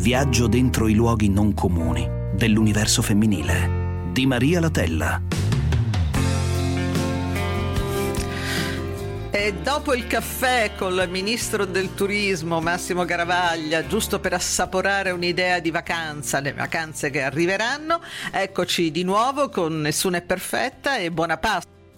[0.00, 4.08] Viaggio dentro i luoghi non comuni dell'universo femminile.
[4.10, 5.20] Di Maria Latella.
[9.30, 15.58] E dopo il caffè con il ministro del turismo Massimo Garavaglia, giusto per assaporare un'idea
[15.58, 18.00] di vacanza, le vacanze che arriveranno,
[18.32, 21.36] eccoci di nuovo con Nessuna è perfetta e buona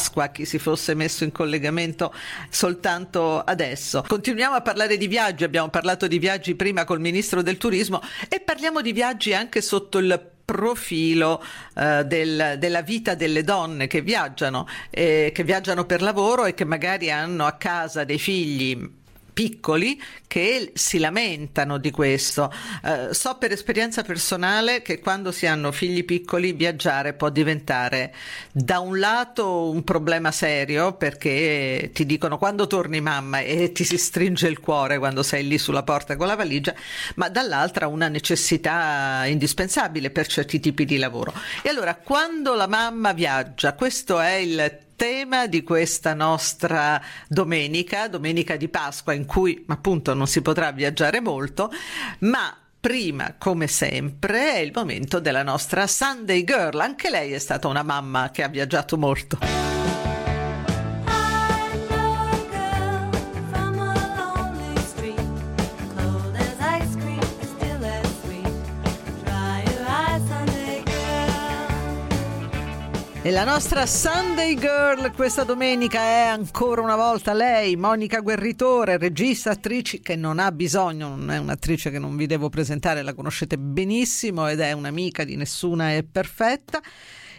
[0.02, 2.12] Pasqua chi si fosse messo in collegamento
[2.50, 4.02] soltanto adesso.
[4.04, 8.40] Continuiamo a parlare di viaggi, abbiamo parlato di viaggi prima col ministro del turismo e
[8.40, 11.40] parliamo di viaggi anche sotto il profilo
[11.76, 16.64] eh, del, della vita delle donne che viaggiano, eh, che viaggiano per lavoro e che
[16.64, 19.00] magari hanno a casa dei figli
[19.32, 22.52] piccoli che si lamentano di questo.
[22.82, 28.14] Uh, so per esperienza personale che quando si hanno figli piccoli viaggiare può diventare
[28.52, 33.98] da un lato un problema serio perché ti dicono quando torni mamma e ti si
[33.98, 36.74] stringe il cuore quando sei lì sulla porta con la valigia,
[37.16, 41.32] ma dall'altra una necessità indispensabile per certi tipi di lavoro.
[41.62, 48.54] E allora quando la mamma viaggia, questo è il tema di questa nostra domenica, domenica
[48.54, 51.72] di Pasqua, in cui appunto non si potrà viaggiare molto,
[52.20, 56.78] ma prima, come sempre, è il momento della nostra Sunday Girl.
[56.78, 59.71] Anche lei è stata una mamma che ha viaggiato molto.
[73.24, 79.52] E la nostra Sunday Girl questa domenica è ancora una volta lei, Monica Guerritore, regista,
[79.52, 83.56] attrice che non ha bisogno, non è un'attrice che non vi devo presentare, la conoscete
[83.58, 86.80] benissimo ed è un'amica di Nessuna è perfetta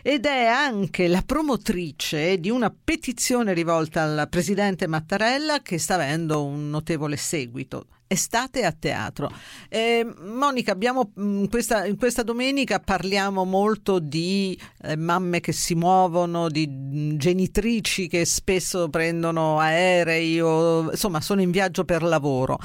[0.01, 6.45] ed è anche la promotrice di una petizione rivolta al presidente Mattarella che sta avendo
[6.45, 7.87] un notevole seguito.
[8.13, 9.31] Estate a teatro.
[9.69, 15.51] Eh, Monica, abbiamo, in, mm, questa, in, questa, domenica parliamo molto di eh, mamme che
[15.51, 22.03] si muovono, di mm, genitrici che spesso prendono aerei o insomma sono in viaggio per
[22.03, 22.59] lavoro.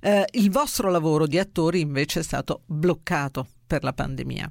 [0.00, 4.50] Eh, il vostro lavoro di attori invece è stato bloccato per la pandemia.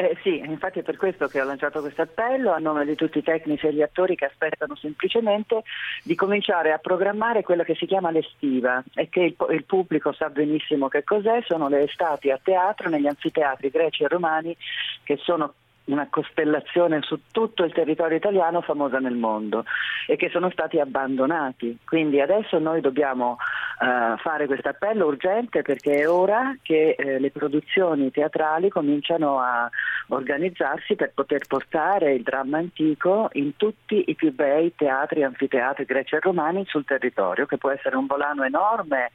[0.00, 3.18] Eh, sì, infatti è per questo che ho lanciato questo appello a nome di tutti
[3.18, 5.62] i tecnici e gli attori che aspettano semplicemente
[6.02, 10.30] di cominciare a programmare quello che si chiama l'estiva e che il, il pubblico sa
[10.30, 14.56] benissimo che cos'è, sono le estati a teatro negli anfiteatri greci e romani
[15.02, 15.52] che sono
[15.90, 19.64] una costellazione su tutto il territorio italiano famosa nel mondo
[20.06, 21.78] e che sono stati abbandonati.
[21.84, 23.36] Quindi adesso noi dobbiamo
[23.80, 29.68] uh, fare questo appello urgente perché è ora che eh, le produzioni teatrali cominciano a
[30.08, 36.14] organizzarsi per poter portare il dramma antico in tutti i più bei teatri, anfiteatri greci
[36.16, 39.10] e romani sul territorio, che può essere un volano enorme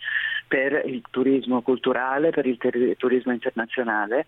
[0.48, 4.26] per il turismo culturale, per il ter- turismo internazionale,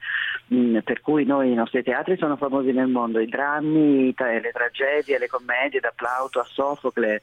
[0.47, 4.51] mh, mm, per cui noi i nostri teatri sono famosi nel mondo, i drammi, le
[4.51, 7.21] tragedie, le commedie da Plauto a Sofocle,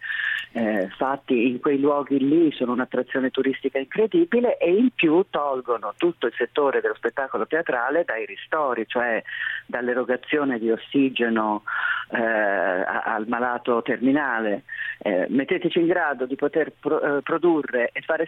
[0.53, 6.26] eh, fatti in quei luoghi lì sono un'attrazione turistica incredibile e in più tolgono tutto
[6.26, 9.22] il settore dello spettacolo teatrale dai ristori, cioè
[9.66, 11.62] dall'erogazione di ossigeno
[12.11, 14.62] eh, al malato terminale.
[14.99, 18.26] Eh, metteteci in grado di poter pro- eh, produrre e fare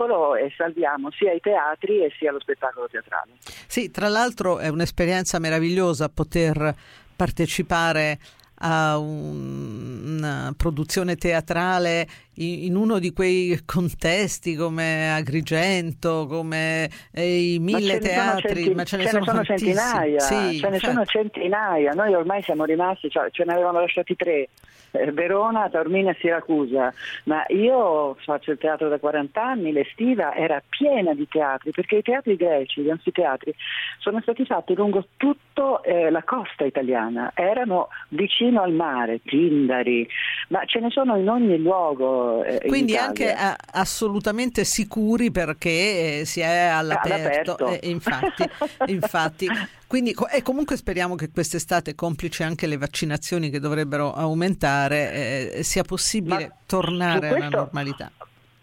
[0.00, 3.32] spettacolo e salviamo sia i teatri e sia lo spettacolo teatrale.
[3.66, 6.74] Sì, tra l'altro è un'esperienza meravigliosa poter
[7.14, 8.18] partecipare
[8.62, 17.58] a un, una produzione teatrale in, uno di quei contesti come Agrigento, come eh, i
[17.58, 21.04] mille ma teatri, centi- ma ce ne, ce sono, sono centinaia, sì, ce ne sono
[21.06, 24.48] centinaia, noi ormai siamo rimasti, cioè, ce ne avevano lasciati tre
[24.90, 26.92] Verona, Taormina e Siracusa,
[27.24, 32.02] ma io faccio il teatro da 40 anni, l'estiva era piena di teatri, perché i
[32.02, 33.54] teatri greci, gli anfiteatri,
[33.98, 40.08] sono stati fatti lungo tutta eh, la costa italiana, erano vicino al mare, Tindari,
[40.48, 42.42] ma ce ne sono in ogni luogo.
[42.44, 47.56] Eh, Quindi anche a, assolutamente sicuri perché eh, si è all'aperto.
[47.56, 47.66] all'aperto.
[47.68, 48.44] Eh, infatti,
[48.86, 49.48] infatti.
[49.90, 55.82] Quindi, e comunque speriamo che quest'estate, complice anche le vaccinazioni che dovrebbero aumentare, eh, sia
[55.82, 57.36] possibile Ma tornare questo...
[57.46, 58.12] alla normalità.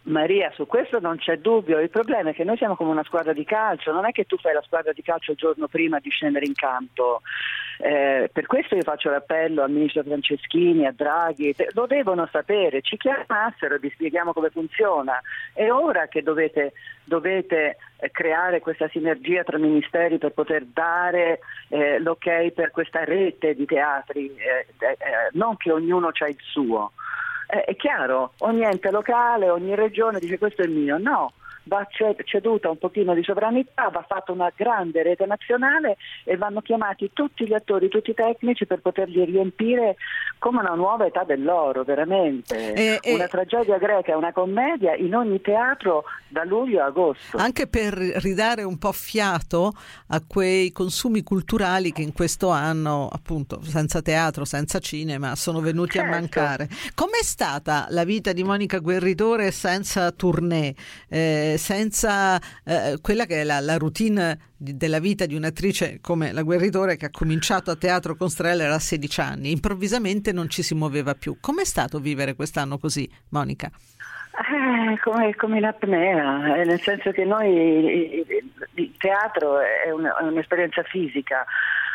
[0.07, 3.33] Maria, su questo non c'è dubbio, il problema è che noi siamo come una squadra
[3.33, 6.09] di calcio, non è che tu fai la squadra di calcio il giorno prima di
[6.09, 7.21] scendere in campo,
[7.80, 12.95] eh, per questo io faccio l'appello al ministro Franceschini, a Draghi, lo devono sapere, ci
[12.98, 15.21] chiamassero e vi spieghiamo come funziona.
[15.54, 16.74] È ora che dovete,
[17.04, 23.54] dovete eh, creare questa sinergia tra ministeri per poter dare eh, l'ok per questa rete
[23.54, 24.98] di teatri, eh, eh,
[25.33, 26.94] non che ognuno ha il suo.
[27.48, 31.32] È chiaro, ogni ente locale, ogni regione dice questo è il mio, no
[31.68, 31.86] va
[32.24, 37.46] ceduta un pochino di sovranità, va fatta una grande rete nazionale e vanno chiamati tutti
[37.46, 39.98] gli attori, tutti i tecnici per poterli riempire
[40.39, 42.74] come una nuova età dell'oro, veramente.
[42.74, 47.38] E, una tragedia greca una commedia in ogni teatro da luglio a agosto.
[47.38, 49.74] Anche per ridare un po' fiato
[50.07, 55.98] a quei consumi culturali che in questo anno, appunto, senza teatro, senza cinema, sono venuti
[55.98, 56.07] certo.
[56.07, 56.69] a mancare.
[56.94, 60.75] Com'è stata la vita di Monica Guerritore senza tournée,
[61.10, 66.42] eh, senza eh, quella che è la, la routine della vita di un'attrice come la
[66.42, 70.74] Guerritore che ha cominciato a teatro con Streller a 16 anni, improvvisamente non ci si
[70.74, 71.38] muoveva più.
[71.39, 73.69] Com'è stato vivere quest'anno così, Monica?
[74.38, 78.24] Eh, come, come l'apnea, eh, nel senso che noi
[78.75, 81.45] il teatro è, un, è un'esperienza fisica,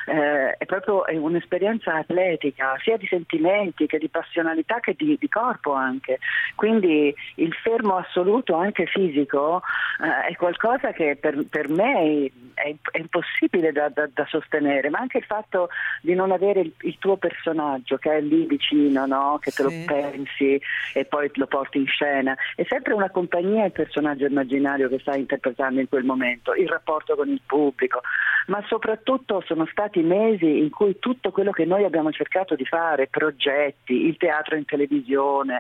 [0.07, 5.73] eh, è proprio un'esperienza atletica, sia di sentimenti che di passionalità che di, di corpo
[5.73, 6.19] anche.
[6.55, 9.63] Quindi il fermo assoluto anche fisico
[10.03, 14.99] eh, è qualcosa che per, per me è, è impossibile da, da, da, sostenere, ma
[14.99, 15.69] anche il fatto
[16.01, 19.39] di non avere il, il tuo personaggio che è lì vicino, no?
[19.41, 19.85] che te sì.
[19.85, 20.61] lo pensi
[20.95, 22.37] e poi lo porti in scena.
[22.55, 27.15] È sempre una compagnia il personaggio immaginario che stai interpretando in quel momento, il rapporto
[27.15, 28.01] con il pubblico,
[28.47, 33.09] ma soprattutto sono stati mesi in cui tutto quello che noi abbiamo cercato di fare,
[33.09, 35.59] progetti, il teatro in televisione,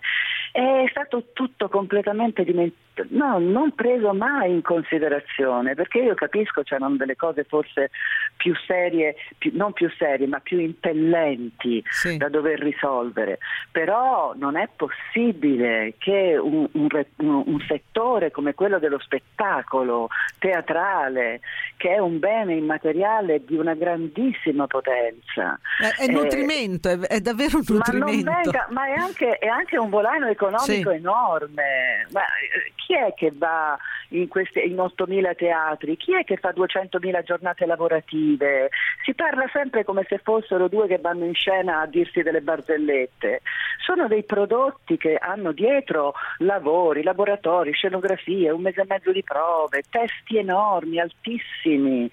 [0.52, 6.96] è stato tutto completamente dimenticato no, non preso mai in considerazione, perché io capisco c'erano
[6.96, 7.90] delle cose forse
[8.37, 12.17] più serie, più, non più serie, ma più impellenti sì.
[12.17, 13.38] da dover risolvere,
[13.70, 20.08] però non è possibile che un, un, un, settore come quello dello spettacolo
[20.38, 21.40] teatrale,
[21.76, 24.22] che è un bene immateriale di una grandissima
[24.67, 25.59] potenza.
[25.79, 28.31] È, è eh, nutrimento, è, è, davvero un nutrimento.
[28.31, 30.97] Ma, venga, ma è, anche, è, anche, un volano economico sì.
[30.97, 32.07] enorme.
[32.11, 33.79] Ma, eh, chi è che va
[34.11, 35.97] in, queste, in 8.000 teatri?
[35.97, 38.71] Chi è che fa 200.000 giornate lavorative?
[39.05, 43.41] Si parla sempre come se fossero due che vanno in scena a dirsi delle barzellette.
[43.85, 49.83] Sono dei prodotti che hanno dietro lavori, laboratori, scenografie, un mese e mezzo di prove,
[49.89, 52.09] testi enormi, altissimi,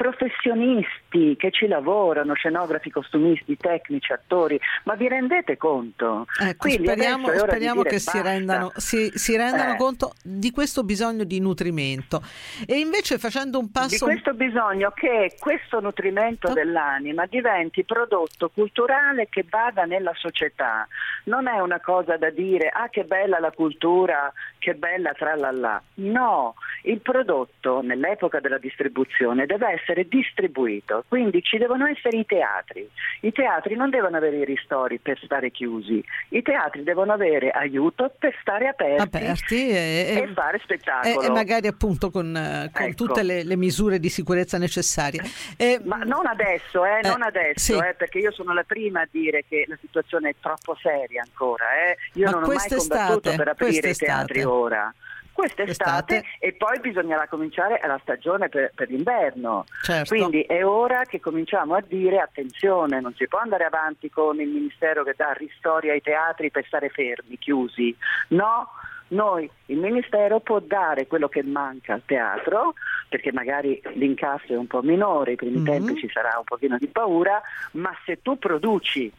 [0.00, 4.58] professionisti che ci lavorano, scenografi, costumisti, tecnici, attori.
[4.84, 6.24] Ma vi rendete conto?
[6.40, 9.76] Ecco, speriamo, speriamo che si rendano, si, si rendano eh.
[9.76, 12.22] conto di questo bisogno di nutrimento.
[12.66, 14.06] E invece facendo un passo...
[14.06, 20.88] Di questo bisogno che questo nutrimento dell'anima diventi prodotto culturale che vada nella società.
[21.24, 25.82] Non è una cosa da dire, ah che bella la cultura, che bella tralala.
[25.96, 26.54] No,
[26.84, 32.88] il prodotto nell'epoca della distribuzione deve essere distribuito, quindi ci devono essere i teatri.
[33.20, 38.12] I teatri non devono avere i ristori per stare chiusi, i teatri devono avere aiuto
[38.18, 41.20] per stare aperti, aperti e, e, fare spettacolo.
[41.22, 42.32] E, e magari appunto con,
[42.72, 42.94] con ecco.
[42.94, 45.20] tutte le, le, misure di sicurezza necessarie.
[45.56, 47.84] E, Ma non adesso, eh, non eh, adesso sì.
[47.84, 51.64] eh, perché io sono la prima a dire che la situazione è troppo seria ancora.
[51.86, 51.96] Eh.
[52.14, 54.92] Io Ma non ho mai combattuto per aprire i teatri ora
[55.40, 56.24] quest'estate Estate.
[56.38, 59.64] e poi bisognerà cominciare la stagione per, per l'inverno.
[59.82, 60.14] Certo.
[60.14, 64.48] Quindi è ora che cominciamo a dire attenzione, non si può andare avanti con il
[64.48, 67.96] Ministero che dà ristori ai teatri per stare fermi, chiusi.
[68.28, 68.68] No,
[69.08, 72.74] noi, il Ministero può dare quello che manca al teatro,
[73.08, 75.64] perché magari l'incasso è un po' minore, i primi mm-hmm.
[75.64, 77.40] tempi ci sarà un pochino di paura,
[77.72, 79.12] ma se tu produci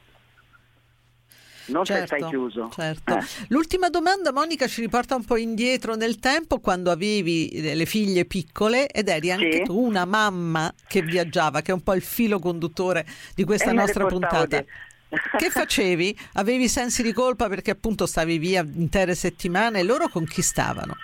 [1.71, 2.69] non certo, se stai chiuso.
[2.73, 3.17] Certo.
[3.17, 3.23] Eh.
[3.47, 8.87] L'ultima domanda, Monica, ci riporta un po' indietro nel tempo quando avevi le figlie piccole
[8.87, 9.63] ed eri anche sì.
[9.63, 13.73] tu una mamma che viaggiava, che è un po' il filo conduttore di questa e
[13.73, 14.59] nostra puntata.
[14.59, 14.65] Di...
[15.37, 16.17] Che facevi?
[16.33, 20.95] Avevi sensi di colpa perché appunto stavi via intere settimane e loro conquistavano?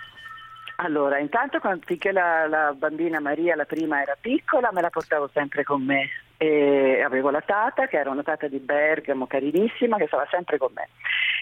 [0.78, 5.64] Allora, intanto finché la, la, bambina Maria, la prima, era piccola, me la portavo sempre
[5.64, 6.08] con me.
[6.38, 10.72] E avevo la tata, che era una tata di Bergamo, carinissima, che stava sempre con
[10.74, 10.90] me.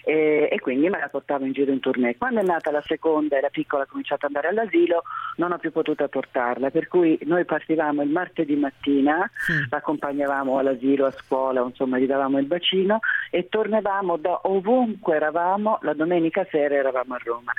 [0.04, 2.16] E, e, quindi me la portavo in giro in tournée.
[2.16, 5.02] Quando è nata la seconda e la piccola ha cominciato ad andare all'asilo,
[5.36, 9.52] non ho più potuto portarla, per cui noi partivamo il martedì mattina, sì.
[9.68, 13.00] l'accompagnavamo all'asilo, a scuola, insomma gli davamo il bacino
[13.30, 17.52] e tornavamo da ovunque eravamo, la domenica sera eravamo a Roma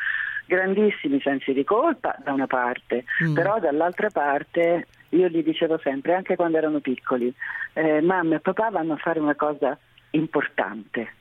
[0.48, 3.36] grandissimi sensi di colpa da una parte, mm.
[3.36, 7.33] però dall'altra parte io gli dicevo sempre, anche quando erano piccoli,
[7.73, 9.77] eh, mamma e papà vanno a fare una cosa
[10.11, 11.13] importante.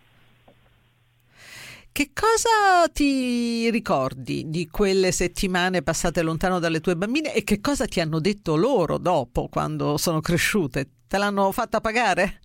[1.97, 7.87] Che cosa ti ricordi di quelle settimane passate lontano dalle tue bambine e che cosa
[7.87, 10.89] ti hanno detto loro dopo, quando sono cresciute?
[11.09, 12.41] Te l'hanno fatta pagare?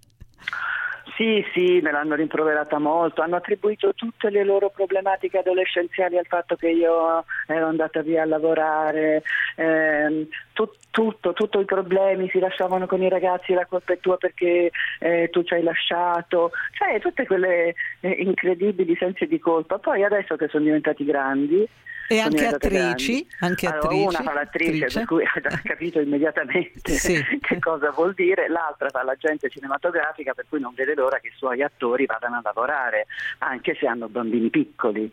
[1.22, 6.56] Sì, sì, me l'hanno rimproverata molto, hanno attribuito tutte le loro problematiche adolescenziali al fatto
[6.56, 9.22] che io ero andata via a lavorare,
[9.56, 14.18] eh, tu, tutto, tutto i problemi si lasciavano con i ragazzi, la colpa è tua
[14.18, 19.78] perché eh, tu ci hai lasciato, cioè tutte quelle eh, incredibili sensi di colpa.
[19.78, 21.70] Poi adesso che sono diventati grandi,
[22.12, 24.06] e anche attrici, anche allora, attrici.
[24.06, 24.98] Una fa l'attrice, attrice.
[25.00, 27.24] per cui ha capito immediatamente sì.
[27.40, 31.34] che cosa vuol dire, l'altra fa l'agente cinematografica, per cui non vede l'ora che i
[31.36, 33.08] suoi attori vadano a lavorare,
[33.40, 35.12] anche se hanno bambini piccoli.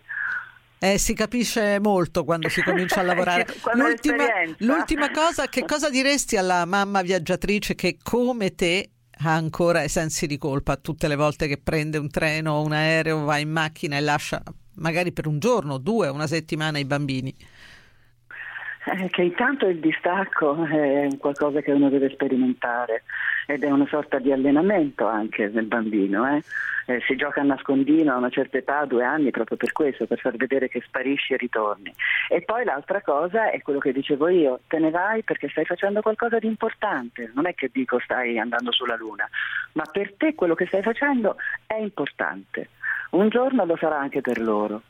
[0.81, 3.47] Eh, si capisce molto quando si comincia a lavorare.
[3.75, 4.25] l'ultima,
[4.59, 8.91] l'ultima cosa, che cosa diresti alla mamma viaggiatrice che come te
[9.21, 12.73] ha ancora i sensi di colpa tutte le volte che prende un treno o un
[12.73, 14.41] aereo, va in macchina e lascia
[14.79, 17.35] magari per un giorno, due, una settimana i bambini?
[18.91, 23.03] Eh, che intanto il distacco è qualcosa che uno deve sperimentare
[23.47, 26.27] ed è una sorta di allenamento anche del bambino.
[26.27, 26.43] Eh?
[26.87, 30.19] Eh, si gioca a nascondino a una certa età, due anni, proprio per questo, per
[30.19, 31.93] far vedere che sparisci e ritorni.
[32.31, 36.01] E poi l'altra cosa è quello che dicevo io, te ne vai perché stai facendo
[36.01, 39.29] qualcosa di importante, non è che dico stai andando sulla luna,
[39.73, 42.71] ma per te quello che stai facendo è importante
[43.11, 44.83] un giorno lo sarà anche per loro.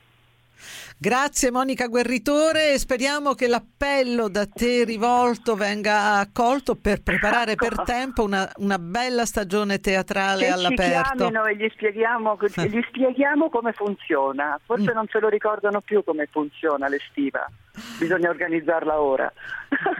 [1.00, 7.68] Grazie Monica Guerritore speriamo che l'appello da te rivolto venga accolto per preparare ecco.
[7.68, 11.10] per tempo una, una, bella stagione teatrale che all'aperto.
[11.10, 14.58] Ci chiamino e gli spieghiamo, gli spieghiamo come funziona.
[14.64, 14.94] Forse mm.
[14.94, 17.46] non se lo ricordano più come funziona l'estiva.
[18.00, 19.32] Bisogna organizzarla ora.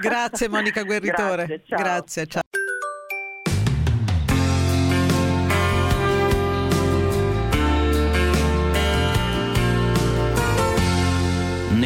[0.01, 1.47] Grazie Monica Guerritore.
[1.47, 1.79] Grazie, ciao.
[1.79, 2.43] Grazie, ciao.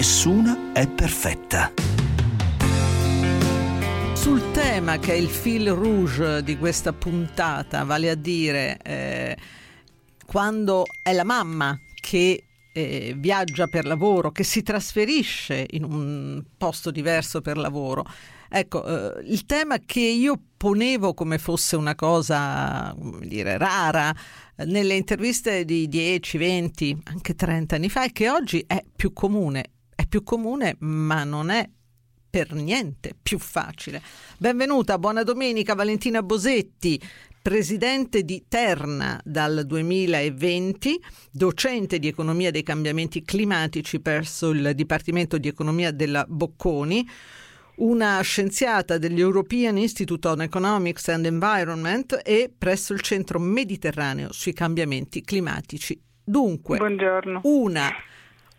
[0.02, 1.72] Nessuna è perfetta.
[4.14, 9.36] Sul tema che è il fil rouge di questa puntata, vale a dire eh,
[10.26, 12.42] quando è la mamma che
[12.72, 18.04] eh, viaggia per lavoro, che si trasferisce in un posto diverso per lavoro.
[18.48, 24.12] Ecco, eh, il tema che io ponevo come fosse una cosa, come dire, rara
[24.66, 29.70] nelle interviste di 10, 20, anche 30 anni fa è che oggi è più comune
[29.94, 31.68] è più comune, ma non è
[32.28, 34.00] per niente più facile.
[34.38, 36.98] Benvenuta, buona domenica Valentina Bosetti,
[37.42, 40.98] presidente di Terna dal 2020,
[41.30, 47.06] docente di economia dei cambiamenti climatici presso il Dipartimento di Economia della Bocconi,
[47.74, 55.20] una scienziata dell'European Institute on Economics and Environment e presso il Centro Mediterraneo sui cambiamenti
[55.22, 56.00] climatici.
[56.24, 57.40] Dunque, Buongiorno.
[57.44, 57.90] una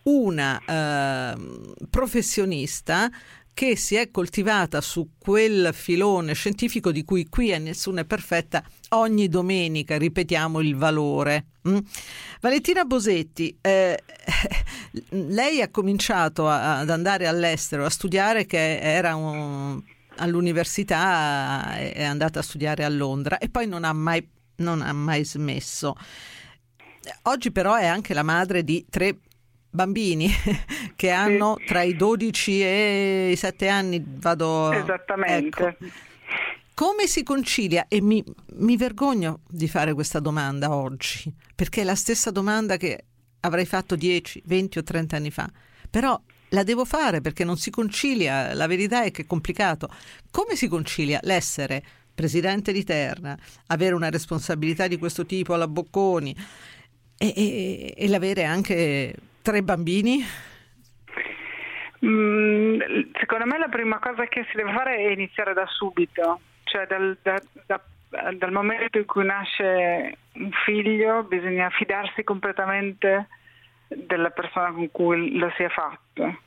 [0.04, 1.36] una eh,
[1.90, 3.10] professionista
[3.54, 8.64] che si è coltivata su quel filone scientifico di cui qui a Nessuno è perfetta
[8.90, 11.46] ogni domenica, ripetiamo il valore.
[11.68, 11.78] Mm?
[12.42, 14.00] Valentina Bosetti, eh,
[15.10, 19.82] lei ha cominciato a, ad andare all'estero a studiare che era un,
[20.18, 25.24] all'università, è andata a studiare a Londra e poi non ha mai, non ha mai
[25.26, 25.96] smesso.
[27.24, 29.18] Oggi però è anche la madre di tre
[29.74, 30.30] bambini
[30.96, 34.72] che hanno tra i 12 e i 7 anni, vado...
[34.72, 35.68] Esattamente.
[35.68, 35.86] Ecco.
[36.76, 37.86] Come si concilia?
[37.88, 38.24] E mi,
[38.56, 43.06] mi vergogno di fare questa domanda oggi, perché è la stessa domanda che
[43.42, 45.50] avrei fatto 10, 20 o 30 anni fa.
[45.90, 49.90] Però la devo fare perché non si concilia, la verità è che è complicato.
[50.32, 53.38] Come si concilia l'essere presidente di Terna,
[53.68, 56.36] avere una responsabilità di questo tipo alla Bocconi
[57.18, 60.26] e, e, e l'avere anche tre bambini?
[62.04, 62.82] Mm,
[63.20, 67.18] secondo me la prima cosa che si deve fare è iniziare da subito, cioè dal,
[67.22, 67.82] da, da,
[68.34, 73.28] dal momento in cui nasce un figlio bisogna fidarsi completamente
[73.88, 76.40] della persona con cui lo si è fatto.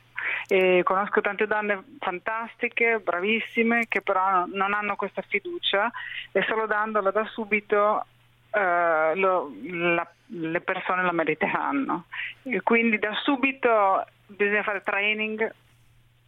[0.47, 5.91] E conosco tante donne fantastiche, bravissime, che però non hanno questa fiducia
[6.31, 8.05] e solo dandola da subito
[8.51, 12.05] uh, lo, la, le persone la meriteranno.
[12.43, 15.53] E quindi da subito bisogna fare training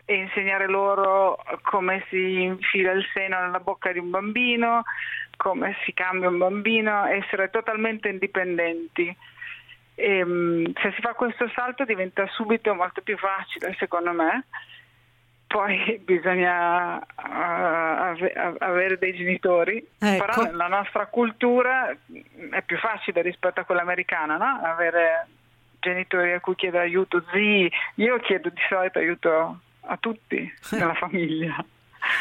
[0.06, 4.84] e insegnare loro come si infila il seno nella bocca di un bambino,
[5.38, 9.16] come si cambia un bambino, essere totalmente indipendenti.
[9.94, 14.46] E, ehm, se si fa questo salto diventa subito molto più facile, secondo me
[15.50, 20.26] poi bisogna uh, avere dei genitori, ecco.
[20.26, 24.62] però nella nostra cultura è più facile rispetto a quella americana, no?
[24.64, 25.28] avere
[25.80, 31.66] genitori a cui chiedere aiuto, zii, io chiedo di solito aiuto a tutti nella famiglia.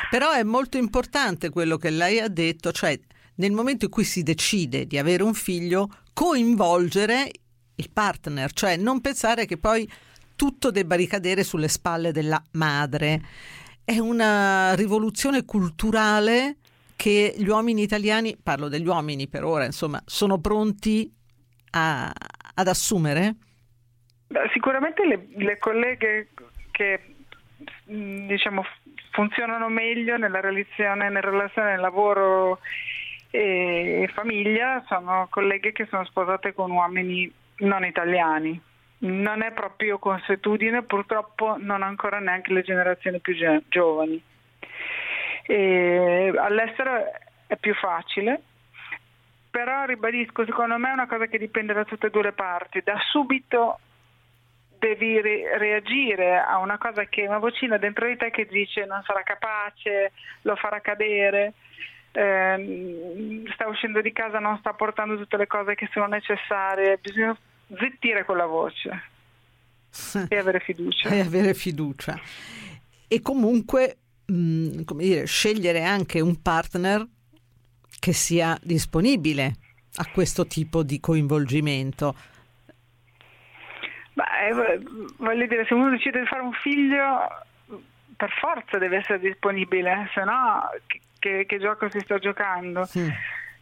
[0.08, 2.98] Però è molto importante quello che lei ha detto, cioè
[3.36, 7.30] nel momento in cui si decide di avere un figlio, coinvolgere
[7.74, 9.88] il partner, cioè non pensare che poi
[10.38, 13.20] tutto debba ricadere sulle spalle della madre.
[13.84, 16.58] È una rivoluzione culturale
[16.94, 21.12] che gli uomini italiani, parlo degli uomini per ora, insomma, sono pronti
[21.72, 22.12] a,
[22.54, 23.34] ad assumere?
[24.52, 26.28] Sicuramente le, le, colleghe
[26.70, 27.16] che
[27.84, 28.62] diciamo
[29.10, 32.60] funzionano meglio nella relazione, nella relazione lavoro
[33.30, 37.28] e famiglia sono colleghe che sono sposate con uomini
[37.58, 38.60] non italiani.
[39.00, 43.34] Non è proprio consuetudine, purtroppo non ancora neanche le generazioni più
[43.68, 44.20] giovani.
[45.44, 47.04] E all'estero
[47.46, 48.42] è più facile,
[49.50, 52.82] però ribadisco, secondo me è una cosa che dipende da tutte e due le parti.
[52.82, 53.78] Da subito
[54.78, 59.02] devi re- reagire a una cosa che una vocina dentro di te che dice non
[59.04, 60.12] sarà capace,
[60.42, 61.54] lo farà cadere,
[62.12, 67.36] eh, sta uscendo di casa, non sta portando tutte le cose che sono necessarie, bisogna
[67.76, 69.02] zittire con la voce
[70.28, 71.08] e avere fiducia.
[71.10, 72.18] E avere fiducia.
[73.08, 73.96] E comunque
[74.26, 77.06] mh, mm, come dire, scegliere anche un partner
[77.98, 79.56] che sia disponibile
[79.96, 82.14] a questo tipo di coinvolgimento.
[84.12, 84.80] Beh,
[85.16, 87.82] voglio dire, se uno decide di fare un figlio,
[88.16, 92.84] per forza deve essere disponibile, se no che, che, che gioco si sta giocando?
[92.84, 93.08] Sì.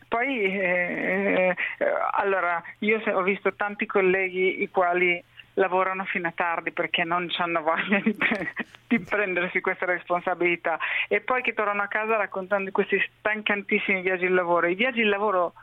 [0.08, 5.22] Poi, eh, eh, allora, io ho visto tanti colleghi i quali
[5.54, 8.16] lavorano fino a tardi perché non hanno voglia di,
[8.86, 14.34] di, prendersi questa responsabilità e poi che tornano a casa raccontando questi stancantissimi viaggi in
[14.34, 14.66] lavoro.
[14.66, 15.54] I viaggi in lavoro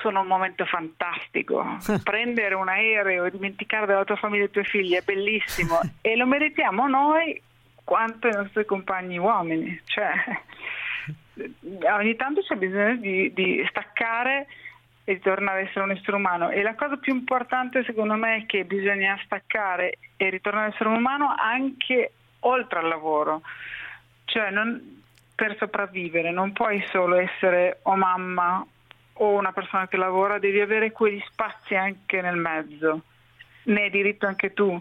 [0.00, 1.78] sono un momento fantastico.
[2.02, 6.16] Prendere un aereo e dimenticare della tua famiglia e dei tuoi figli è bellissimo e
[6.16, 7.40] lo meritiamo noi
[7.84, 9.80] quanto i nostri compagni uomini.
[9.84, 10.12] Cioè,
[11.34, 14.46] ogni tanto c'è bisogno di, di staccare
[15.04, 16.50] e tornare ad essere un essere umano.
[16.50, 20.90] E la cosa più importante secondo me è che bisogna staccare e ritornare ad essere
[20.90, 23.42] umano anche oltre al lavoro.
[24.24, 25.02] Cioè non,
[25.34, 28.64] per sopravvivere non puoi solo essere o mamma
[29.14, 33.02] o una persona che lavora, devi avere quegli spazi anche nel mezzo.
[33.64, 34.80] Ne hai diritto anche tu.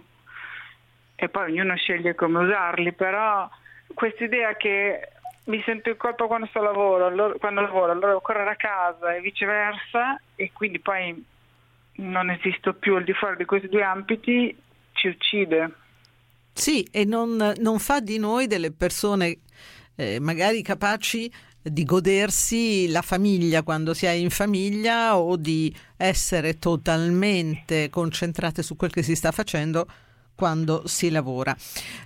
[1.15, 3.47] E poi ognuno sceglie come usarli, però
[3.93, 5.09] questa idea che
[5.45, 9.13] mi sento in colpa quando sto lavoro, allora, quando lavoro, allora devo correre a casa
[9.13, 11.25] e viceversa e quindi poi
[11.93, 14.55] non esisto più al di fuori di questi due ambiti,
[14.93, 15.71] ci uccide.
[16.53, 19.39] Sì, e non, non fa di noi delle persone
[19.95, 21.31] eh, magari capaci
[21.63, 28.75] di godersi la famiglia quando si è in famiglia o di essere totalmente concentrate su
[28.75, 29.85] quel che si sta facendo
[30.41, 31.55] quando si lavora.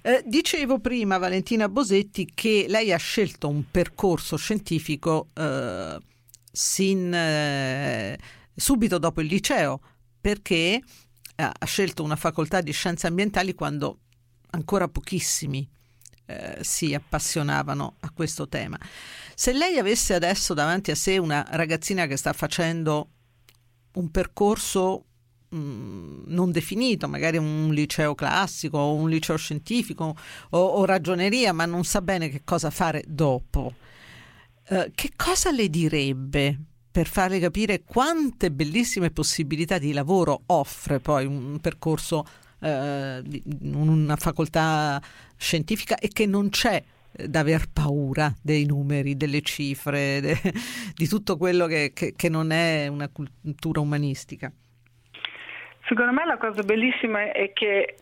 [0.01, 5.97] Eh, dicevo prima, Valentina Bosetti, che lei ha scelto un percorso scientifico eh,
[6.51, 8.19] sin, eh,
[8.53, 9.79] subito dopo il liceo,
[10.19, 10.81] perché
[11.37, 13.99] ha scelto una facoltà di scienze ambientali quando
[14.49, 15.65] ancora pochissimi
[16.25, 18.77] eh, si appassionavano a questo tema.
[19.33, 23.11] Se lei avesse adesso davanti a sé una ragazzina che sta facendo
[23.93, 25.05] un percorso
[25.55, 30.13] Mm, non definito, magari un liceo classico o un liceo scientifico
[30.49, 33.73] o, o ragioneria, ma non sa bene che cosa fare dopo.
[34.67, 36.59] Uh, che cosa le direbbe
[36.91, 42.25] per farle capire quante bellissime possibilità di lavoro offre poi un percorso,
[42.59, 42.67] uh,
[43.61, 45.01] una facoltà
[45.37, 46.83] scientifica e che non c'è
[47.27, 50.53] da aver paura dei numeri, delle cifre, de,
[50.95, 54.51] di tutto quello che, che, che non è una cultura umanistica?
[55.87, 57.97] Secondo me la cosa bellissima è che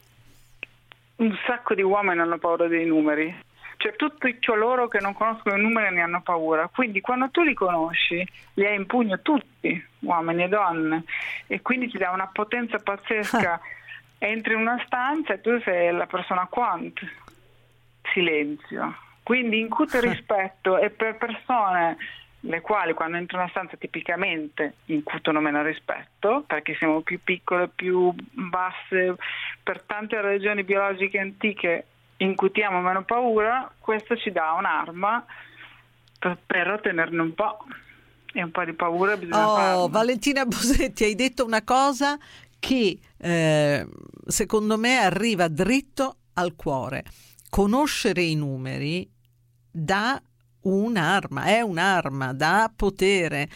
[1.18, 3.52] un sacco di uomini hanno paura dei numeri.
[3.78, 6.70] Cioè tutti coloro che non conoscono i numeri ne hanno paura.
[6.74, 11.04] Quindi quando tu li conosci, li hai in pugno tutti, uomini e donne,
[11.48, 13.60] e quindi ti dà una potenza pazzesca.
[14.20, 16.98] Entri in una stanza e tu sei la persona quant.
[18.14, 18.96] Silenzio.
[19.22, 21.98] Quindi incute rispetto e per persone
[22.46, 27.70] le quali quando entro in una stanza tipicamente incutono meno rispetto perché siamo più piccole,
[27.70, 29.16] più basse,
[29.62, 31.86] per tante ragioni biologiche antiche
[32.18, 35.26] incutiamo meno paura, questo ci dà un'arma
[36.20, 37.60] per, per ottenerne un po'.
[38.36, 39.88] E un po' di paura bisogna oh, farlo.
[39.90, 42.18] Valentina Bosetti, hai detto una cosa
[42.60, 43.88] che eh,
[44.26, 47.04] secondo me arriva dritto al cuore.
[47.48, 49.08] Conoscere i numeri
[49.70, 50.20] dà
[50.64, 53.50] un'arma, è un'arma da potere.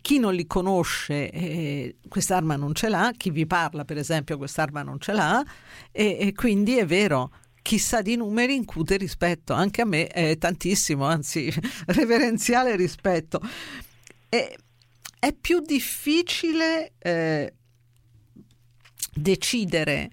[0.00, 4.82] Chi non li conosce, eh, quest'arma non ce l'ha, chi vi parla per esempio quest'arma
[4.82, 5.44] non ce l'ha
[5.90, 10.38] e, e quindi è vero, chi sa di numeri incute rispetto, anche a me è
[10.38, 11.52] tantissimo, anzi
[11.86, 13.40] reverenziale rispetto.
[14.28, 14.54] è,
[15.18, 17.52] è più difficile eh,
[19.12, 20.10] decidere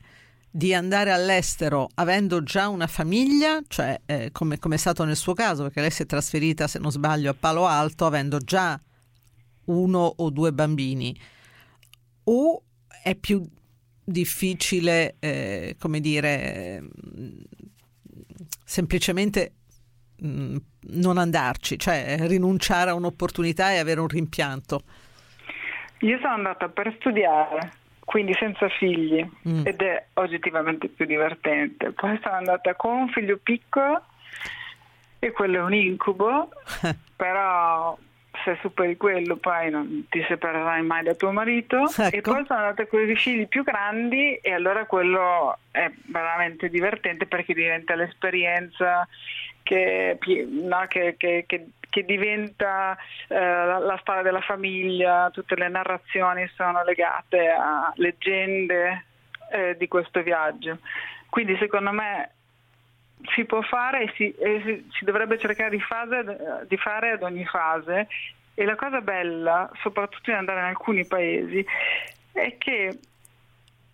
[0.56, 5.34] di andare all'estero avendo già una famiglia, cioè eh, come, come, è stato nel suo
[5.34, 8.80] caso, perché lei si è trasferita, se non sbaglio, a Palo Alto avendo già
[9.66, 11.14] uno o due bambini,
[12.24, 12.64] o
[13.04, 13.46] è più
[14.02, 16.84] difficile, eh, come dire,
[18.64, 19.56] semplicemente
[20.22, 20.56] mh, mm,
[20.92, 24.84] non andarci, cioè rinunciare a un'opportunità e avere un rimpianto?
[26.00, 29.66] Io sono andata per studiare quindi senza figli mm.
[29.66, 31.92] ed è oggettivamente più divertente.
[31.92, 34.02] Poi sono andata con un figlio piccolo
[35.20, 36.50] e quello è un incubo,
[37.18, 37.98] però
[38.44, 42.16] se superi quello poi non ti separerai mai da tuo marito ecco.
[42.16, 47.26] e poi sono andata con i figli più grandi e allora quello è veramente divertente
[47.26, 49.08] perché diventa l'esperienza
[49.64, 51.66] che, no, che, che, che
[52.04, 59.06] diventa eh, la, la, storia della famiglia, tutte le narrazioni sono legate a leggende
[59.52, 60.80] eh, di questo viaggio.
[61.30, 62.32] Quindi secondo me
[63.34, 67.24] si può fare e si, e si, si dovrebbe cercare di, fase, di fare ad
[67.24, 68.08] ogni fase
[68.54, 71.66] e la cosa bella, soprattutto in andare in alcuni paesi,
[72.32, 73.00] è che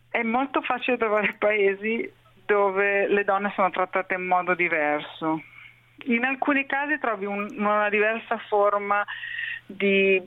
[0.09, 2.11] è molto facile trovare paesi
[2.45, 5.41] dove le donne sono trattate in modo diverso
[6.05, 9.03] in alcuni casi trovi un, una diversa forma
[9.65, 10.21] di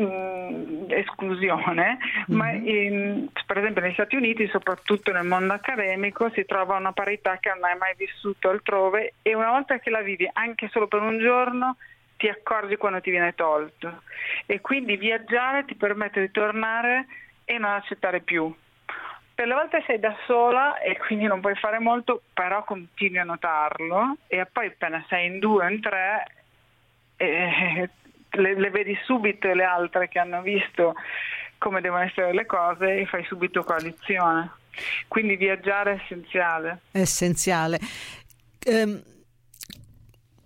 [0.00, 2.38] Mm, esclusione, mm-hmm.
[2.38, 7.36] ma in, per esempio negli Stati Uniti, soprattutto nel mondo accademico, si trova una parità
[7.36, 11.02] che non hai mai vissuto altrove e una volta che la vivi anche solo per
[11.02, 11.76] un giorno
[12.16, 14.00] ti accorgi quando ti viene tolto
[14.46, 17.04] e quindi viaggiare ti permette di tornare
[17.44, 18.50] e non accettare più
[19.44, 24.16] le volte sei da sola e quindi non puoi fare molto, però continui a notarlo
[24.26, 26.24] e poi appena sei in due o in tre
[27.16, 27.90] eh,
[28.30, 30.94] le, le, vedi subito le altre che hanno visto
[31.58, 34.50] come devono essere le cose e fai subito coalizione.
[35.06, 36.80] Quindi viaggiare è essenziale.
[36.92, 37.78] Essenziale.
[38.66, 39.02] Um,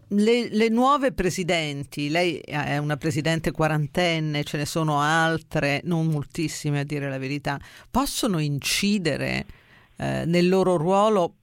[0.09, 6.81] le, le, nuove presidenti, lei è una presidente quarantenne, ce ne sono altre, non moltissime
[6.81, 7.59] a dire la verità,
[7.91, 9.45] possono incidere
[9.97, 11.35] eh, nel loro ruolo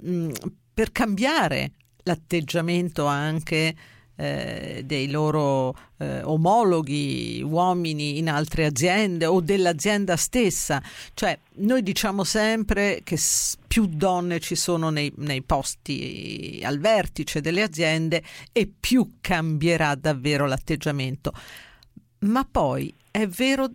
[0.00, 0.30] mh, mm,
[0.74, 3.74] per cambiare l'atteggiamento anche
[4.16, 10.82] eh, dei loro eh, omologhi uomini in altre aziende o dell'azienda stessa.
[11.14, 13.18] Cioè, noi diciamo sempre che
[13.66, 18.22] più donne ci sono nei, nei posti al vertice delle aziende
[18.52, 21.32] e più cambierà davvero l'atteggiamento.
[22.20, 23.68] Ma poi è vero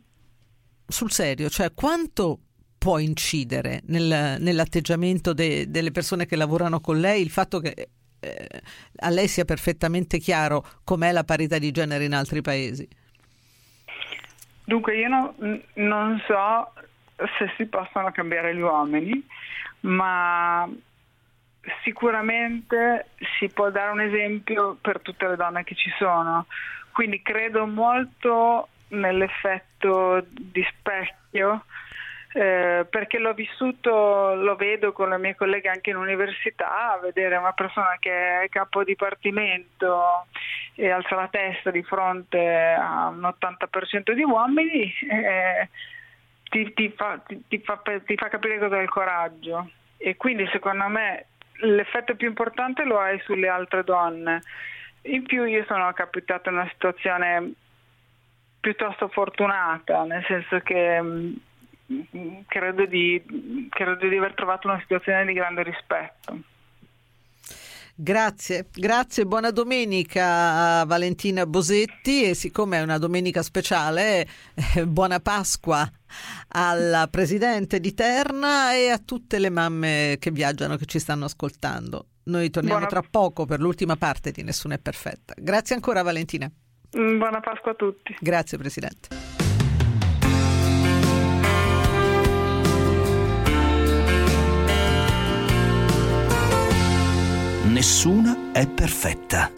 [0.88, 2.40] sul serio, cioè quanto
[2.80, 8.62] può incidere nel, nell'atteggiamento de, delle persone che lavorano con lei il fatto che eh,
[8.98, 12.88] a lei sia perfettamente chiaro com'è la parità di genere in altri paesi?
[14.64, 15.36] Dunque io no,
[15.74, 16.74] non so
[17.38, 19.26] se si possono cambiare gli uomini,
[19.82, 20.70] ma
[21.84, 26.46] sicuramente si può dare un esempio per tutte le donne che ci sono.
[26.92, 31.64] Quindi credo molto nell'effetto di specchio
[32.40, 37.52] eh, perché l'ho vissuto, lo vedo con le mie colleghe anche in università, vedere una
[37.52, 40.26] persona che è capo dipartimento
[40.74, 42.40] e alza la testa di fronte
[42.80, 45.68] a un 80% di uomini eh,
[46.50, 51.26] ti, ti, fa, ti, fa, ti fa capire cos'è il coraggio e quindi secondo me
[51.64, 54.44] l'effetto più importante lo hai sulle altre donne.
[55.02, 57.52] In più io sono capitata in una situazione
[58.62, 61.02] piuttosto fortunata, nel senso che
[62.48, 66.40] credo di, credo di aver trovato una situazione di grande rispetto.
[68.02, 74.26] Grazie, grazie, buona domenica a Valentina Bosetti e siccome è una domenica speciale,
[74.78, 75.86] eh, buona Pasqua
[76.48, 82.06] alla Presidente di Terna e a tutte le mamme che viaggiano, che ci stanno ascoltando.
[82.24, 82.90] Noi torniamo buona...
[82.90, 85.34] tra poco per l'ultima parte di Nessuna è perfetta.
[85.36, 86.50] Grazie ancora Valentina.
[86.92, 88.16] Buona Pasqua a tutti.
[88.22, 89.29] Grazie Presidente.
[97.70, 99.52] Nessuna è perfetta.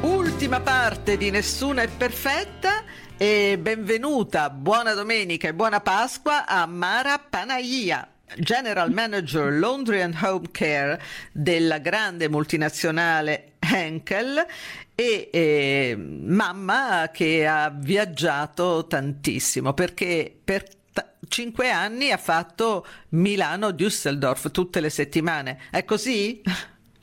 [0.00, 2.82] Ultima parte di Nessuna è perfetta
[3.18, 8.08] e benvenuta, buona domenica e buona Pasqua a Mara Panaia.
[8.38, 10.98] General Manager Laundry and Home Care
[11.30, 14.46] della grande multinazionale Henkel
[14.94, 20.80] e eh, mamma che ha viaggiato tantissimo perché per
[21.28, 25.58] cinque anni ha fatto Milano-Düsseldorf tutte le settimane.
[25.70, 26.42] È così?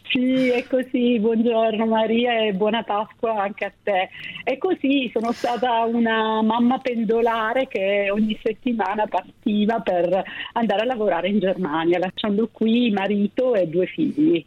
[0.09, 4.09] Sì, è così, buongiorno Maria e buona Pasqua anche a te.
[4.43, 11.29] È così, sono stata una mamma pendolare che ogni settimana partiva per andare a lavorare
[11.29, 14.43] in Germania, lasciando qui marito e due figli.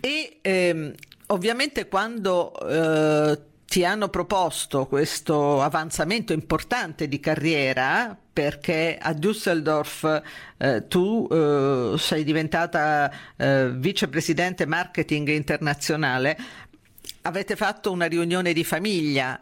[0.00, 0.94] E ehm,
[1.26, 10.22] ovviamente quando eh, ti hanno proposto questo avanzamento importante di carriera perché a Düsseldorf
[10.56, 16.36] eh, tu eh, sei diventata eh, vicepresidente marketing internazionale,
[17.22, 19.40] avete fatto una riunione di famiglia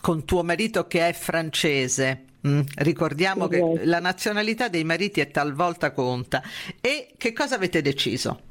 [0.00, 2.24] con tuo marito che è francese.
[2.46, 6.42] Mm, ricordiamo che la nazionalità dei mariti è talvolta conta.
[6.80, 8.47] E che cosa avete deciso?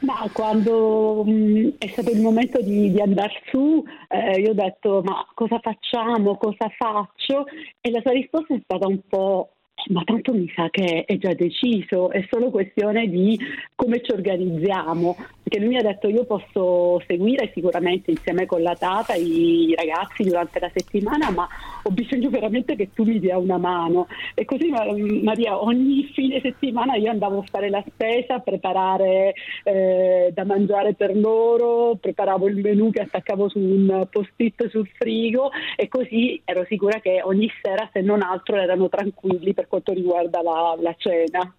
[0.00, 4.54] Ma quando mh, mm, è stato il momento di, di andare su, eh, io ho
[4.54, 7.44] detto ma cosa facciamo, cosa faccio?
[7.80, 9.50] E la sua risposta è stata un po'
[9.88, 13.38] ma tanto mi sa che è già deciso, è solo questione di
[13.74, 15.16] come ci organizziamo,
[15.50, 20.22] perché lui mi ha detto io posso seguire sicuramente insieme con la Tata i ragazzi
[20.22, 21.48] durante la settimana, ma
[21.82, 24.06] ho bisogno veramente che tu mi dia una mano.
[24.34, 29.34] E così Maria, ogni fine settimana io andavo a fare la spesa, a preparare
[29.64, 35.50] eh, da mangiare per loro, preparavo il menù che attaccavo su un post-it sul frigo
[35.74, 40.42] e così ero sicura che ogni sera, se non altro, erano tranquilli per quanto riguarda
[40.42, 41.54] la, la cena.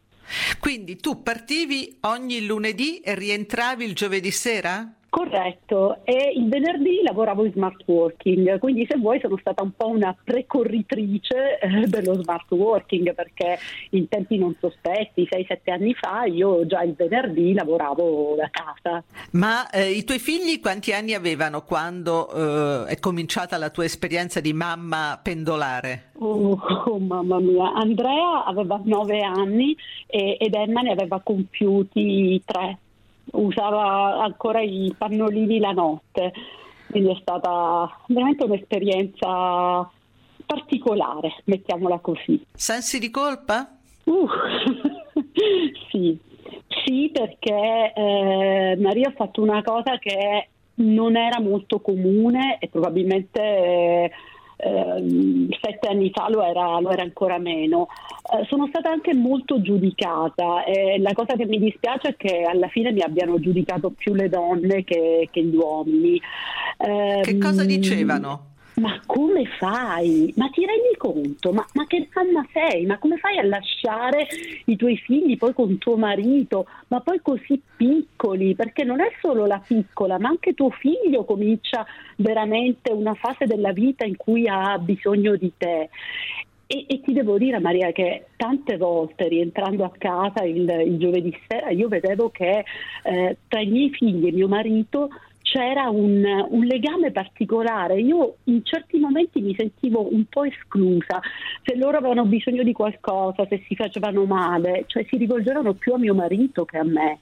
[0.60, 4.96] Quindi tu partivi ogni lunedì e rientravi il giovedì sera?
[5.12, 9.89] Corretto, e il venerdì lavoravo in smart working, quindi se vuoi sono stata un po'
[9.89, 16.65] una precorritrice eh, dello smart working perché in tempi non sospetti, 6-7 anni fa, io
[16.65, 19.04] già il venerdì lavoravo da casa.
[19.32, 24.39] Ma eh, i tuoi figli quanti anni avevano quando eh, è cominciata la tua esperienza
[24.39, 26.12] di mamma pendolare?
[26.19, 29.76] Oh, oh mamma mia, Andrea aveva 9 anni
[30.08, 32.78] e, ed Emma ne aveva compiuti 3
[33.32, 36.32] usava ancora i pannolini la notte,
[36.90, 39.90] quindi è stata veramente un'esperienza
[40.46, 42.44] particolare, mettiamola così.
[42.54, 43.78] Sensi di colpa?
[44.04, 44.28] Uh,
[45.90, 46.18] sì.
[46.84, 53.42] sì, perché eh, Maria ha fatto una cosa che non era molto comune e probabilmente...
[53.42, 54.12] Eh,
[54.62, 57.88] eh, sette anni fa lo era, lo era ancora meno.
[58.34, 62.67] Eh, sono stata anche molto giudicata e la cosa che mi dispiace è che alla
[62.67, 66.21] fine mi abbiano giudicato più le donne che, che gli uomini.
[66.78, 68.51] Eh, che cosa dicevano?
[68.76, 70.34] Ma come fai?
[70.38, 71.52] Ma ti rendi conto?
[71.52, 72.86] Ma, ma, che mamma sei?
[72.86, 74.28] Ma come fai a lasciare
[74.66, 78.56] i tuoi figli poi con tuo marito, ma poi così piccoli?
[78.56, 81.86] Perché non è solo la piccola, ma anche tuo figlio comincia
[82.18, 85.90] veramente una fase della vita in cui ha bisogno di te.
[86.66, 91.38] E, e, ti devo dire Maria che tante volte rientrando a casa il, il giovedì
[91.46, 92.64] sera io vedevo che
[93.04, 95.10] eh, tra i miei figli e mio marito
[95.42, 98.00] c'era un, un, legame particolare.
[98.00, 101.20] Io in certi momenti mi sentivo un po' esclusa,
[101.64, 105.98] se loro avevano bisogno di qualcosa, se si facevano male, cioè si rivolgevano più a
[105.98, 107.20] mio marito che a me.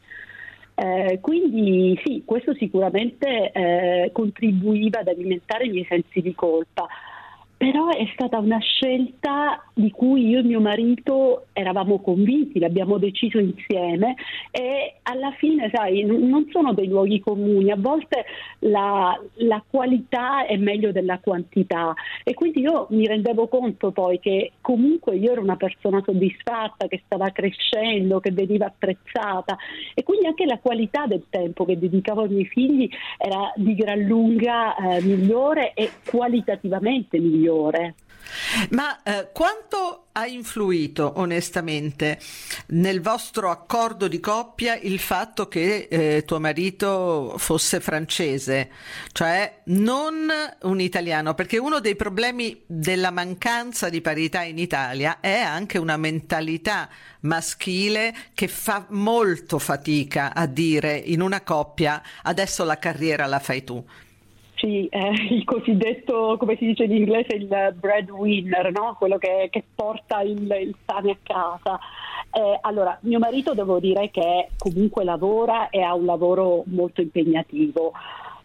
[0.75, 6.87] Eh, quindi sì, questo sicuramente eh, contribuiva ad alimentare i miei sensi di colpa
[7.59, 13.37] però è stata una scelta di cui io e mio marito eravamo convinti, l'abbiamo deciso
[13.37, 14.15] insieme
[14.49, 18.23] e alla fine, sai, non sono dei luoghi comuni, a volte
[18.59, 21.93] la, la qualità è meglio della quantità.
[22.23, 27.01] E quindi io mi rendevo conto poi che comunque io ero una persona soddisfatta, che
[27.03, 29.57] stava crescendo, che veniva apprezzata
[29.93, 33.99] e quindi anche la qualità del tempo che dedicavo ai miei figli era di gran
[33.99, 37.95] lunga eh, migliore e qualitativamente migliore migliore.
[38.69, 42.19] Ma eh, quanto ha influito onestamente
[42.67, 48.69] nel vostro accordo di coppia il fatto che eh, tuo marito fosse francese,
[49.13, 50.29] cioè non
[50.61, 51.33] un italiano?
[51.33, 56.87] Perché uno dei problemi della mancanza di parità in Italia è anche una mentalità
[57.21, 63.63] maschile che fa molto fatica a dire in una coppia adesso la carriera la fai
[63.63, 63.83] tu.
[64.59, 68.95] Sì, eh, il cosiddetto, come si dice in inglese, il breadwinner, no?
[68.99, 71.79] quello che, che porta il, il, pane a casa.
[72.31, 77.93] Eh, allora, mio marito devo dire che comunque lavora e ha un lavoro molto impegnativo,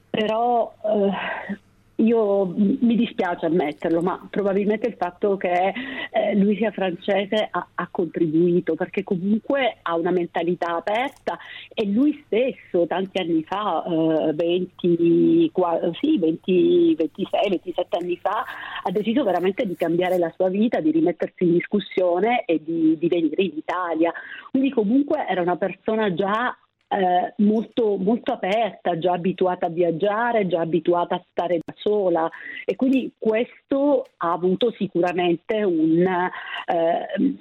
[0.09, 1.59] però eh,
[1.97, 5.73] io mi dispiace ammetterlo, ma probabilmente il fatto che
[6.11, 11.39] eh, lui sia francese ha, ha, contribuito perché comunque ha una mentalità aperta
[11.73, 15.53] e lui stesso tanti anni fa, eh, 20,
[16.01, 18.45] sì, 20, 26, 27 anni fa,
[18.83, 23.09] ha deciso veramente di cambiare la sua vita, di rimettersi in discussione e di, di
[23.09, 24.13] venire in Italia.
[24.51, 26.57] Quindi comunque era una persona già
[26.89, 32.31] eh, molto, molto aperta, già abituata a viaggiare, già abituata a stare da sola
[32.65, 37.37] e quindi questo ha avuto sicuramente un, eh,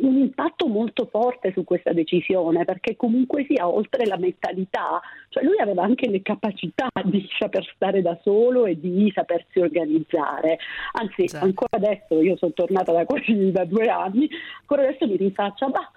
[0.00, 5.58] un impatto molto forte su questa decisione perché comunque sia oltre la mentalità, cioè lui
[5.58, 10.58] aveva anche le capacità di saper stare da solo e di sapersi organizzare.
[10.92, 11.44] Anzi, certo.
[11.44, 14.28] ancora adesso, io sono tornata da quasi da due anni,
[14.60, 15.90] ancora adesso mi rifaccio, ma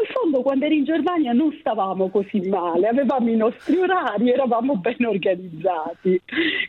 [0.00, 4.76] in fondo quando eri in Germania non stavamo così male, avevamo i nostri orari, eravamo
[4.76, 6.20] ben organizzati,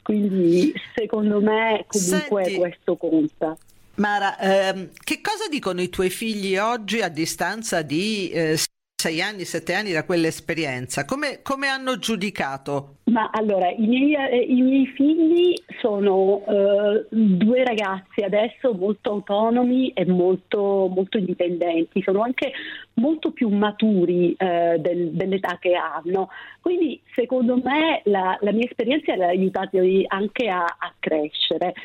[0.04, 3.58] quindi secondo me comunque Senti, questo conta.
[3.96, 8.58] Mara, ehm, che cosa dicono i tuoi figli oggi a distanza di eh,
[9.00, 11.06] sei anni, sette anni da quell'esperienza?
[11.06, 12.96] Come, come hanno giudicato?
[13.12, 19.90] Ma allora, i miei, eh, i miei figli sono eh, due ragazzi adesso molto autonomi
[19.90, 22.52] e molto, molto indipendenti, sono anche
[22.94, 26.30] molto più maturi eh, del, dell'età che hanno.
[26.60, 31.76] Quindi secondo me la, la mia esperienza li ha aiutati anche a, a crescere.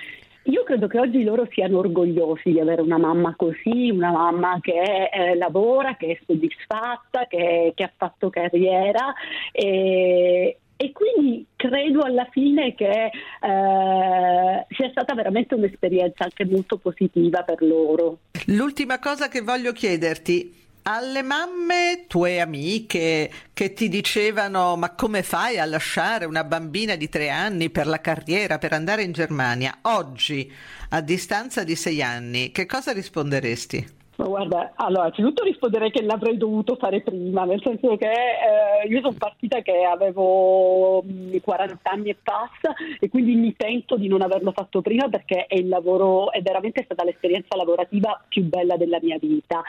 [0.45, 5.09] Io credo che oggi loro siano orgogliosi di avere una mamma così, una mamma che
[5.13, 9.15] eh, lavora, che è soddisfatta, che, che ha fatto carriera
[9.53, 17.43] e, e quindi credo alla fine che eh, sia stata veramente un'esperienza anche molto positiva
[17.43, 18.19] per loro.
[18.47, 25.59] L'ultima cosa che voglio chiederti, alle mamme tue amiche che ti dicevano ma come fai
[25.59, 30.51] a lasciare una bambina di tre anni per la carriera, per andare in Germania, oggi
[30.91, 34.01] a distanza di sei anni, che cosa risponderesti?
[34.23, 39.01] Ma guarda, allora, innanzitutto risponderei che l'avrei dovuto fare prima, nel senso che eh, io
[39.01, 41.03] sono partita che avevo
[41.43, 45.57] 40 anni e passa e quindi mi pento di non averlo fatto prima perché è
[45.57, 49.61] il lavoro, è veramente stata l'esperienza lavorativa più bella della mia vita.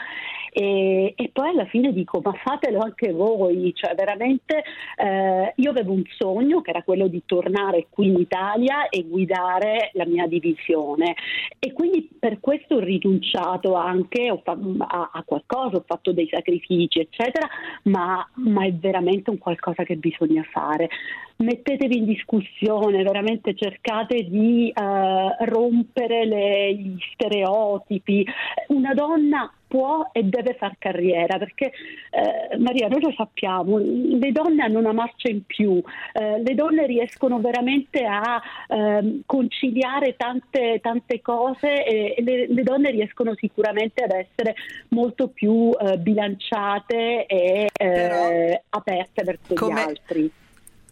[0.56, 4.62] E, e poi alla fine dico, ma fatelo anche voi, cioè veramente
[4.96, 9.90] eh, io avevo un sogno che era quello di tornare qui in Italia e guidare
[9.94, 11.16] la mia divisione
[11.58, 17.48] e quindi per questo ho rinunciato anche a, a, qualcosa, ho fatto dei sacrifici, eccetera,
[17.84, 20.88] ma, ma, è veramente un qualcosa che bisogna fare.
[21.36, 28.24] Mettetevi in discussione, veramente cercate di uh, rompere le, gli stereotipi.
[28.68, 31.72] Una donna può e deve far carriera perché
[32.10, 36.86] eh, Maria noi lo sappiamo le donne hanno una marcia in più eh, le donne
[36.86, 44.12] riescono veramente a eh, conciliare tante, tante cose e le, le, donne riescono sicuramente ad
[44.12, 44.54] essere
[44.90, 49.74] molto più eh, bilanciate e Però, eh, aperte verso come...
[49.74, 50.32] gli altri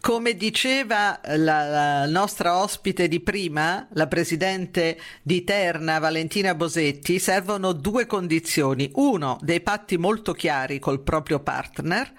[0.03, 7.71] come diceva la, la, nostra ospite di prima, la presidente di Terna, Valentina Bosetti, servono
[7.71, 8.91] due condizioni.
[8.95, 12.11] Uno, dei patti molto chiari col proprio partner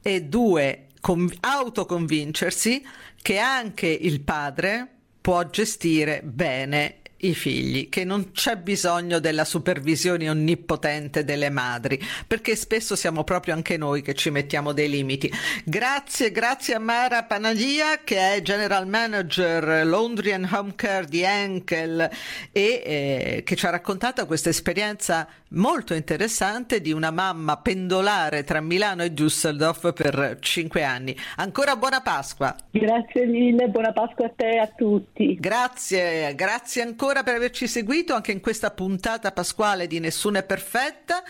[0.00, 2.82] e due, con, autoconvincersi
[3.20, 4.88] che anche il padre
[5.20, 12.54] può gestire bene i figli, che non c'è bisogno della supervisione onnipotente delle madri, perché
[12.54, 15.30] spesso siamo proprio anche noi che ci mettiamo dei limiti.
[15.64, 22.08] Grazie, grazie a Mara Panagia che è General Manager Laundry and Home Care di Enkel
[22.52, 28.60] e eh, che ci ha raccontato questa esperienza molto interessante di una mamma pendolare tra
[28.60, 31.16] Milano e Düsseldorf per cinque anni.
[31.36, 32.54] Ancora buona Pasqua.
[32.70, 35.36] Grazie mille, buona Pasqua a te e a tutti.
[35.38, 41.22] Grazie, grazie ancora per averci seguito anche in questa puntata pasquale di Nessuna è perfetta.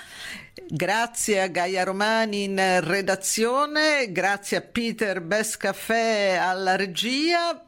[0.67, 7.63] Grazie a Gaia Romani in redazione, grazie a Peter Bescaffè alla regia.